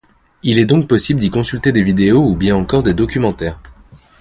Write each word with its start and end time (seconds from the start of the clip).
Il 0.41 0.57
est 0.57 0.65
donc 0.65 0.87
possible 0.87 1.19
d'y 1.19 1.29
consulter 1.29 1.71
des 1.71 1.83
vidéos 1.83 2.27
ou 2.27 2.35
bien 2.35 2.55
encore 2.55 2.81
des 2.81 2.95
documentaires. 2.95 3.59